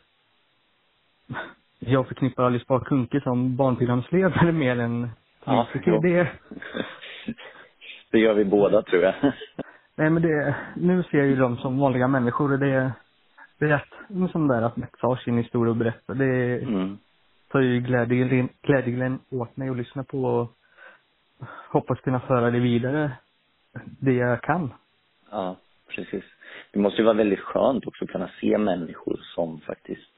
[1.80, 5.10] jag förknippar Alice Bah Kuhnke som barnprogramsledare mer än
[5.46, 5.68] Ja,
[6.02, 6.32] det,
[8.12, 9.16] Det gör vi båda tror jag.
[9.96, 12.92] nej men det, nu ser jag ju dem som vanliga människor och det,
[13.60, 16.98] det är att, men som där att Max har sin historia att berätta, det, Mm.
[17.48, 20.54] tar ju glädje, glädjeligen åt mig att lyssna på och
[21.70, 23.12] hoppas kunna föra det vidare,
[24.00, 24.74] det jag kan.
[25.32, 25.56] Ja,
[25.88, 26.24] precis.
[26.72, 30.12] Det måste ju vara väldigt skönt också att kunna se människor som faktiskt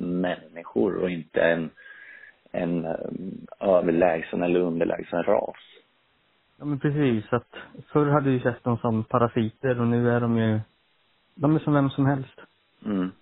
[0.00, 1.70] människor och inte en,
[2.52, 2.94] en eh,
[3.60, 5.56] överlägsen eller underlägsen ras.
[6.58, 7.54] Ja men precis, att
[7.92, 10.60] förr hade vi sett dem som parasiter och nu är de ju,
[11.34, 12.40] de är som vem som helst.
[12.86, 13.12] Mm.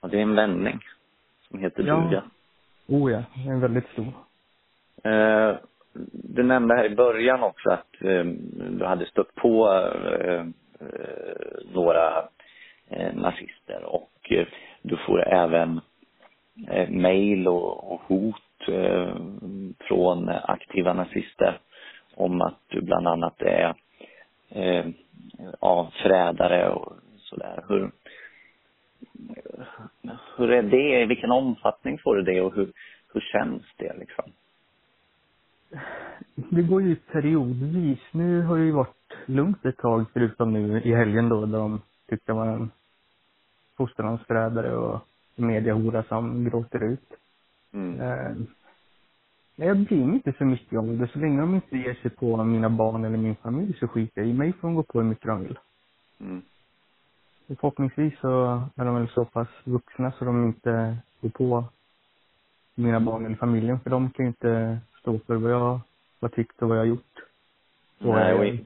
[0.00, 0.78] Och det är en vändning
[1.48, 1.96] som heter Ja.
[1.96, 2.22] duga.
[2.86, 3.18] Oh ja,
[3.52, 4.12] är väldigt stor.
[5.04, 5.56] Eh,
[6.12, 8.24] du nämnde här i början också att eh,
[8.70, 9.68] du hade stött på
[10.20, 10.46] eh,
[10.80, 11.26] eh,
[11.74, 12.28] några
[12.88, 14.46] eh, nazister och eh,
[14.82, 15.80] du får även
[16.68, 18.34] eh, mejl och, och hot
[19.78, 21.58] från aktiva nazister
[22.14, 23.74] om att du bland annat är
[24.48, 24.86] eh,
[25.60, 26.92] ja, förrädare och
[27.28, 27.64] sådär.
[27.68, 27.90] Hur,
[30.36, 31.02] hur är det?
[31.02, 32.72] I vilken omfattning får du det och hur,
[33.12, 34.32] hur känns det liksom?
[36.34, 38.00] Det går ju periodvis.
[38.12, 41.80] Nu har det ju varit lugnt ett tag förutom nu i helgen då, där de
[42.08, 42.70] tyckte jag var en
[43.76, 45.00] fosterlandsförrädare och
[45.36, 47.12] en mediahora som gråter ut.
[47.72, 48.00] Mm.
[48.00, 48.36] Eh,
[49.56, 51.08] jag bryr mig inte så mycket om det.
[51.08, 54.30] Så länge de inte ger sig på mina barn eller min familj så skiter jag
[54.30, 55.58] i mig får de gå på hur mycket de vill.
[56.20, 56.42] Mm.
[57.48, 61.64] Förhoppningsvis så är de väl så pass vuxna så de inte går på
[62.74, 63.80] mina barn eller familjen.
[63.80, 65.80] För de kan ju inte stå för vad jag
[66.20, 67.14] har tyckt och vad jag har gjort.
[67.98, 68.64] Och, Nej, och, eh, i-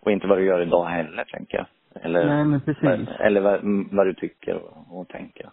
[0.00, 1.66] och inte vad du gör idag heller, tänker jag.
[2.04, 3.08] Eller, Nej, men precis.
[3.18, 3.60] eller vad,
[3.90, 5.50] vad du tycker och, och tänker.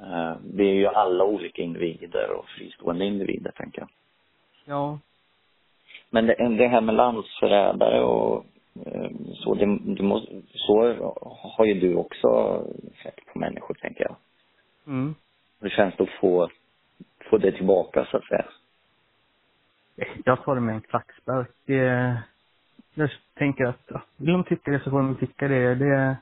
[0.00, 3.88] Eh, vi är ju alla olika individer och fristående individer, tänker jag.
[4.64, 4.98] Ja.
[6.10, 8.44] Men det, det här med landsförrädare och
[9.34, 10.94] så, det, det måste, så
[11.56, 12.62] har ju du också
[13.02, 14.16] sett på människor, tänker jag.
[14.86, 15.14] Mm.
[15.60, 16.48] Hur känns det att få,
[17.30, 18.44] få det tillbaka, så att säga?
[20.24, 21.50] Jag tar det med en klackspark.
[21.66, 22.22] Det,
[22.94, 25.74] jag tänker att ja, vill de tycka det så får de tycka det.
[25.74, 26.16] Det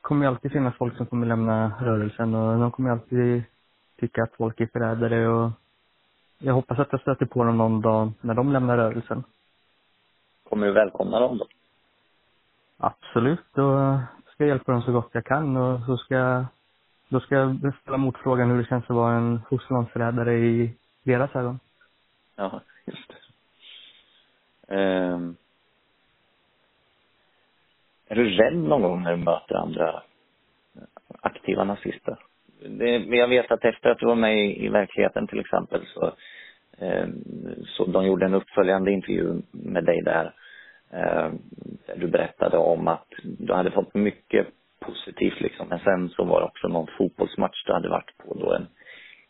[0.00, 3.42] kommer ju alltid finnas folk som kommer lämna rörelsen och de kommer alltid
[4.00, 5.50] tycka att folk är förrädare och
[6.38, 9.24] jag hoppas att jag stöter på dem någon dag när de lämnar rörelsen.
[10.48, 11.46] Kommer du välkomna dem då?
[12.78, 16.44] Absolut, då ska jag hjälpa dem så gott jag kan och så ska jag,
[17.08, 21.58] då ska jag ställa motfrågan hur det känns att vara en fosterlandsförrädare i deras ögon.
[22.36, 23.16] Ja, just det.
[24.74, 25.36] Ehm.
[28.08, 30.02] är du rädd någon gång när du möter andra
[31.20, 32.16] aktiva nazister?
[32.68, 36.12] Det, jag vet att efter att du var med i, i verkligheten till exempel så,
[36.78, 37.08] eh,
[37.66, 40.32] så de gjorde en uppföljande intervju med dig där.
[40.90, 41.30] Eh,
[41.86, 44.46] där du berättade om att du hade fått mycket
[44.80, 45.68] positivt liksom.
[45.68, 48.66] Men sen så var det också någon fotbollsmatch du hade varit på då en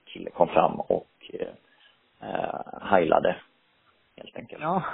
[0.05, 3.37] kille kom fram och eh, heilade
[4.17, 4.63] helt enkelt.
[4.63, 4.85] Ja.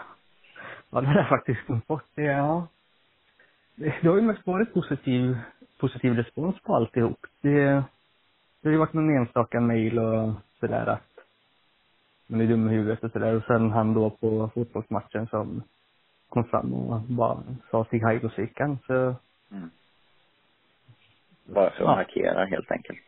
[0.91, 2.05] Ja, det har faktiskt glömt bort.
[2.15, 2.67] Det, ja.
[3.75, 5.37] det, det har ju mest varit positiv,
[5.79, 7.27] positiv respons på alltihop.
[7.41, 7.65] Det,
[8.61, 11.25] det har ju varit någon enstaka mejl och sådär att
[12.27, 13.35] man är dum i huvudet och sådär.
[13.35, 15.63] Och sen han då på fotbollsmatchen som
[16.33, 17.39] kom fram och bara
[17.71, 18.79] sa sig hej gick han.
[18.87, 19.15] Så
[19.53, 19.71] Mm.
[21.45, 21.97] Bara för att Ja.
[21.97, 22.99] markera helt enkelt.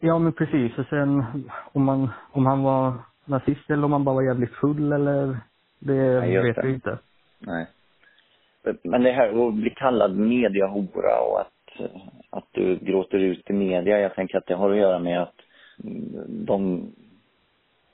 [0.00, 0.78] Ja, men precis.
[0.78, 1.24] Och sen
[1.72, 2.92] om, man, om han var
[3.24, 5.38] nazist eller om han bara var jävligt full eller
[5.78, 6.98] det just vet vi inte.
[7.38, 7.66] Nej.
[8.82, 11.90] Men det här att bli kallad mediahora och att,
[12.30, 15.34] att du gråter ut i media, jag tänker att det har att göra med att
[16.28, 16.86] de,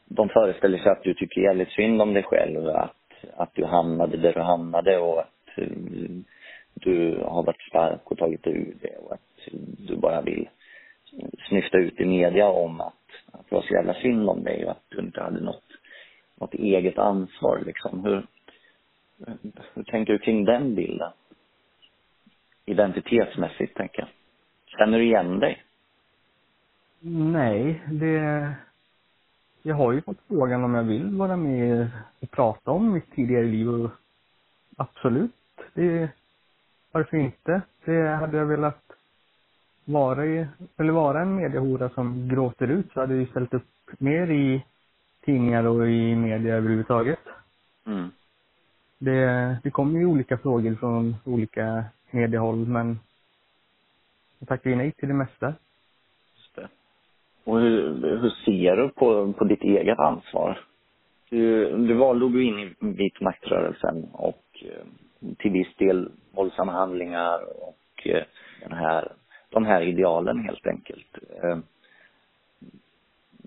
[0.04, 2.96] de föreställer sig att du tycker jävligt synd om dig själv, att,
[3.36, 5.66] att du hamnade där du hamnade och att eh,
[6.74, 9.48] du har varit stark och tagit dig ur det och att
[9.88, 10.48] du bara vill
[11.48, 12.94] snyfta ut i media om att,
[13.32, 15.64] att det var så jävla synd om dig och att du inte hade något,
[16.40, 18.04] något eget ansvar liksom.
[18.04, 18.26] Hur,
[19.74, 21.12] hur tänker du kring den bilden?
[22.66, 24.08] Identitetsmässigt, tänker jag.
[24.78, 25.62] Känner du igen dig?
[27.04, 28.54] Nej, det...
[29.62, 31.90] Jag har ju fått frågan om jag vill vara med
[32.20, 33.90] och prata om mitt tidigare liv och
[34.76, 35.34] absolut,
[35.74, 36.10] det...
[36.92, 37.62] Varför inte?
[37.84, 38.82] Det hade jag velat
[39.84, 40.46] vara i,
[40.76, 44.64] eller vara en mediehora som gråter ut så hade jag ställt upp mer i
[45.24, 47.18] tidningar och i media överhuvudtaget.
[47.86, 48.10] Mm.
[48.98, 52.98] Det, det kommer ju olika frågor från olika mediehåll men
[54.38, 55.54] jag tackar ju nej till det mesta.
[57.44, 60.64] Och hur, hur ser du på, på ditt eget ansvar?
[61.30, 66.72] Du, du valde att gå in i vit maktrörelsen och eh, till viss del våldsamma
[66.72, 68.24] handlingar och eh,
[68.62, 69.12] den här,
[69.50, 71.18] de här idealen helt enkelt.
[71.42, 71.58] Eh,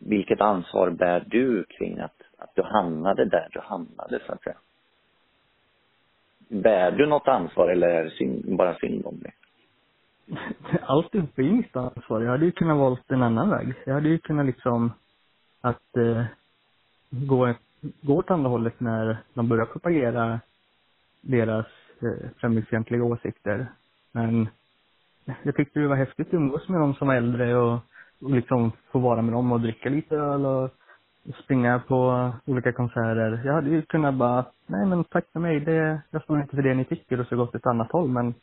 [0.08, 4.58] vilket ansvar bär du kring att, att du hamnade där du hamnade så att säga?
[6.48, 9.35] Bär du något ansvar eller är det synd, bara synd om dig?
[10.82, 12.22] Allt uppe i mitt ansvar.
[12.22, 13.74] Jag hade ju kunnat valt en annan väg.
[13.86, 14.92] Jag hade ju kunnat liksom
[15.62, 16.24] att eh,
[17.10, 17.54] gå,
[18.02, 20.40] gå åt andra hållet när de börjar propagera
[21.22, 21.66] deras
[22.02, 23.68] eh, främlingsfientliga åsikter.
[24.12, 24.48] Men
[25.44, 27.80] jag tyckte det var häftigt att umgås med de som var äldre och,
[28.22, 30.70] och liksom få vara med dem och dricka lite öl och
[31.44, 33.42] springa på olika konserter.
[33.46, 36.64] Jag hade ju kunnat bara, nej men tack för mig, det, jag står inte för
[36.64, 38.34] det ni tycker och så gått ett annat håll men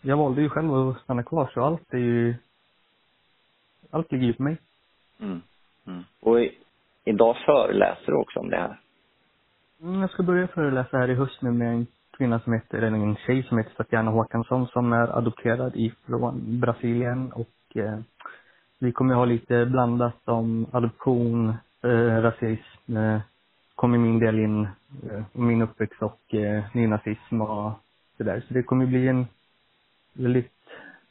[0.00, 2.34] jag valde ju själv att stanna kvar så allt är ju,
[3.90, 4.56] allt ligger ju på mig.
[5.20, 5.40] Mm.
[5.86, 6.02] Mm.
[6.20, 6.58] Och i,
[7.04, 8.78] idag föreläser du också om det här.
[9.82, 12.98] Mm, Jag ska börja föreläsa här i höst nu med en kvinna som heter, eller
[12.98, 17.98] en tjej som heter Tatjana Håkansson som är adopterad ifrån Brasilien och eh,
[18.78, 21.48] vi kommer ha lite blandat om adoption,
[21.82, 23.20] eh, rasism, eh,
[23.74, 24.68] kommer min del in,
[25.10, 27.72] eh, min uppväxt och eh, nynazism och
[28.16, 28.44] sådär.
[28.48, 29.26] Så det kommer bli en
[30.14, 30.52] väldigt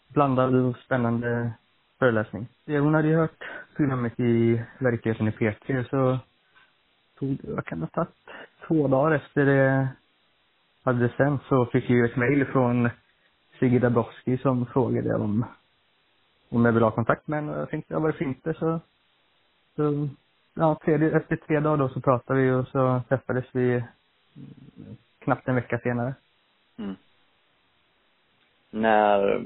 [0.08, 1.54] blandad och spännande
[2.00, 2.48] föreläsning.
[2.66, 3.44] Det, hon hade ju hört
[3.76, 6.20] programmet i verkligheten i P3 så
[7.20, 8.16] tog, vad kan det ha tagit,
[8.68, 9.88] två dagar efter det
[10.84, 12.90] hade sen så fick jag ju ett mejl från
[13.60, 15.46] Sigge Dabrowski som frågade om,
[16.50, 18.80] om jag ville ha kontakt med henne och jag tänkte, ja varför inte så,
[19.76, 20.10] så
[20.54, 23.84] ja, tredje, efter tre dagar då så pratade vi och så träffades vi
[25.20, 26.14] knappt en vecka senare.
[26.78, 26.96] Mm.
[28.74, 29.42] När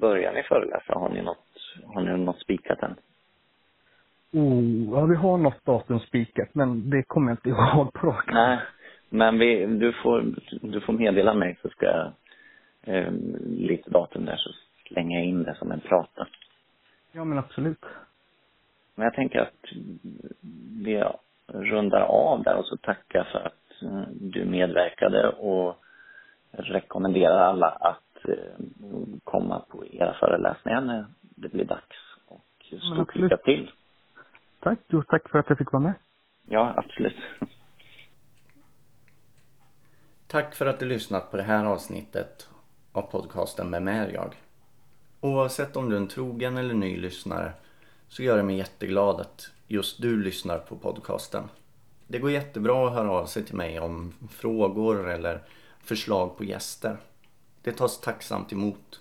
[0.00, 0.92] börjar ni föreläsa?
[0.94, 1.46] Har ni något,
[1.86, 2.96] har ni något spikat än?
[4.32, 8.30] Oh, ja vi har något datum spikat men det kommer jag inte ihåg på rak
[8.32, 8.58] Nej,
[9.08, 10.24] men vi, du, får,
[10.62, 12.12] du får meddela mig så ska jag
[12.82, 13.12] eh,
[13.46, 14.50] lite datum där så
[14.88, 16.26] slänger jag in det som en prata.
[17.12, 17.84] Ja men absolut.
[18.94, 19.72] Men jag tänker att
[20.82, 21.04] vi
[21.46, 25.84] rundar av där och så tackar för att eh, du medverkade och
[26.52, 28.07] rekommenderar alla att
[29.24, 31.96] komma på era föreläsningar när det blir dags.
[32.26, 32.44] Och
[32.94, 33.70] stort lycka till.
[34.60, 35.94] Tack, jo, tack för att jag fick vara med.
[36.48, 37.16] Ja, absolut.
[40.26, 42.48] Tack för att du lyssnat på det här avsnittet
[42.92, 44.34] av podcasten Vem är jag?
[45.20, 47.52] Oavsett om du är en trogen eller ny lyssnare
[48.08, 51.44] så gör det mig jätteglad att just du lyssnar på podcasten.
[52.06, 55.40] Det går jättebra att höra av sig till mig om frågor eller
[55.80, 56.96] förslag på gäster.
[57.68, 59.00] Det tas tacksamt emot.